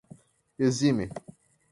[0.65, 1.05] exime